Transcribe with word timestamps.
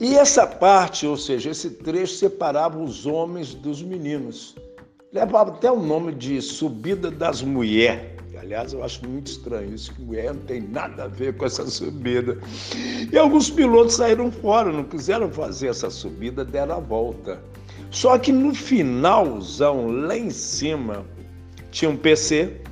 E 0.00 0.16
essa 0.16 0.46
parte, 0.46 1.06
ou 1.06 1.16
seja, 1.16 1.50
esse 1.50 1.70
trecho 1.70 2.14
separava 2.14 2.78
os 2.78 3.06
homens 3.06 3.54
dos 3.54 3.82
meninos 3.82 4.54
levava 5.12 5.50
até 5.50 5.70
o 5.70 5.78
nome 5.78 6.12
de 6.12 6.40
subida 6.40 7.10
das 7.10 7.42
mulheres. 7.42 8.12
Aliás, 8.40 8.72
eu 8.72 8.82
acho 8.82 9.06
muito 9.06 9.28
estranho 9.28 9.72
isso, 9.72 9.94
que 9.94 10.02
mulher 10.02 10.34
não 10.34 10.40
tem 10.42 10.60
nada 10.60 11.04
a 11.04 11.06
ver 11.06 11.36
com 11.36 11.44
essa 11.44 11.64
subida. 11.66 12.38
E 13.12 13.16
alguns 13.16 13.48
pilotos 13.50 13.94
saíram 13.94 14.32
fora, 14.32 14.72
não 14.72 14.82
quiseram 14.82 15.30
fazer 15.30 15.68
essa 15.68 15.90
subida, 15.90 16.44
deram 16.44 16.76
a 16.76 16.80
volta. 16.80 17.40
Só 17.90 18.18
que 18.18 18.32
no 18.32 18.52
finalzão, 18.52 19.86
lá 19.86 20.16
em 20.16 20.30
cima, 20.30 21.04
tinha 21.70 21.90
um 21.90 21.96
PC, 21.96 22.62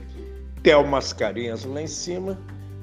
Tel 0.63 0.85
Mascarinhas 0.85 1.65
lá 1.65 1.83
em 1.83 1.87
cima 1.87 2.37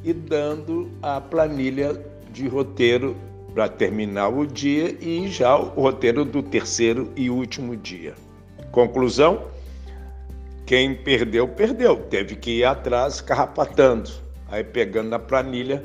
e 0.03 0.13
dando 0.13 0.89
a 1.01 1.19
planilha 1.19 1.99
de 2.31 2.47
roteiro 2.47 3.17
para 3.53 3.67
terminar 3.67 4.29
o 4.29 4.45
dia 4.45 4.95
e 5.01 5.27
já 5.27 5.57
o 5.57 5.81
roteiro 5.81 6.23
do 6.23 6.41
terceiro 6.41 7.11
e 7.15 7.29
último 7.29 7.75
dia. 7.75 8.13
Conclusão: 8.77 9.41
quem 10.63 10.93
perdeu, 10.93 11.47
perdeu. 11.47 11.95
Teve 12.11 12.35
que 12.35 12.59
ir 12.59 12.63
atrás 12.63 13.19
carrapatando, 13.19 14.11
aí 14.47 14.63
pegando 14.63 15.09
na 15.09 15.17
planilha 15.17 15.83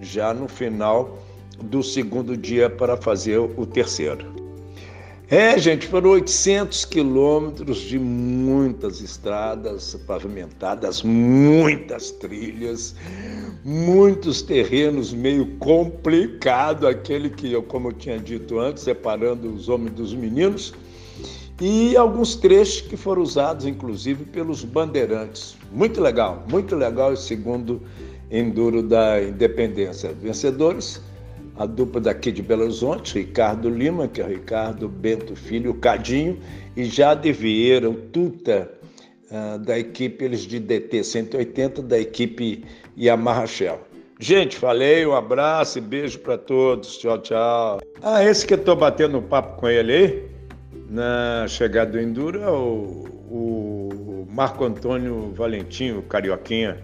já 0.00 0.32
no 0.32 0.48
final 0.48 1.18
do 1.62 1.82
segundo 1.82 2.34
dia 2.38 2.70
para 2.70 2.96
fazer 2.96 3.36
o 3.36 3.66
terceiro. 3.66 4.24
É, 5.28 5.58
gente, 5.58 5.86
foram 5.86 6.12
800 6.12 6.86
quilômetros 6.86 7.76
de 7.80 7.98
muitas 7.98 9.02
estradas 9.02 9.94
pavimentadas, 10.06 11.02
muitas 11.02 12.10
trilhas, 12.10 12.96
muitos 13.62 14.40
terrenos 14.40 15.12
meio 15.12 15.44
complicado, 15.58 16.88
aquele 16.88 17.28
que 17.28 17.52
eu, 17.52 17.62
como 17.62 17.88
eu 17.88 17.92
tinha 17.92 18.18
dito 18.18 18.58
antes, 18.58 18.82
separando 18.84 19.52
os 19.52 19.68
homens 19.68 19.92
dos 19.92 20.14
meninos 20.14 20.72
e 21.60 21.96
alguns 21.96 22.34
trechos 22.36 22.80
que 22.80 22.96
foram 22.96 23.22
usados, 23.22 23.66
inclusive, 23.66 24.24
pelos 24.24 24.64
bandeirantes. 24.64 25.56
Muito 25.70 26.00
legal, 26.00 26.44
muito 26.50 26.74
legal 26.74 27.12
esse 27.12 27.24
segundo 27.24 27.82
Enduro 28.30 28.82
da 28.82 29.22
Independência. 29.22 30.12
Vencedores, 30.12 31.02
a 31.56 31.66
dupla 31.66 32.00
daqui 32.00 32.32
de 32.32 32.42
Belo 32.42 32.62
Horizonte, 32.62 33.18
Ricardo 33.18 33.68
Lima, 33.68 34.08
que 34.08 34.22
é 34.22 34.24
o 34.24 34.28
Ricardo 34.28 34.88
Bento 34.88 35.36
Filho, 35.36 35.72
o 35.72 35.74
Cadinho, 35.74 36.38
e 36.74 36.84
Jade 36.84 37.30
Vieira, 37.32 37.90
o 37.90 37.94
Tuta, 37.94 38.70
uh, 39.30 39.58
da 39.58 39.78
equipe, 39.78 40.24
eles 40.24 40.40
de 40.40 40.58
DT 40.58 41.04
180, 41.04 41.82
da 41.82 41.98
equipe 41.98 42.64
Yamaha 42.96 43.46
Shell. 43.46 43.80
Gente, 44.18 44.56
falei, 44.56 45.06
um 45.06 45.14
abraço 45.14 45.78
e 45.78 45.80
beijo 45.80 46.18
para 46.18 46.36
todos. 46.36 46.98
Tchau, 46.98 47.18
tchau. 47.18 47.80
Ah, 48.02 48.22
esse 48.22 48.46
que 48.46 48.54
eu 48.54 48.58
tô 48.58 48.76
batendo 48.76 49.18
um 49.18 49.22
papo 49.22 49.58
com 49.58 49.66
ele 49.66 49.92
aí, 49.92 50.29
na 50.90 51.46
chegada 51.46 51.92
do 51.92 52.00
Enduro 52.00 52.42
é 52.42 52.50
o, 52.50 53.04
o 53.30 54.26
Marco 54.28 54.64
Antônio 54.64 55.32
Valentim, 55.32 55.92
o 55.92 56.02
Carioquinha. 56.02 56.78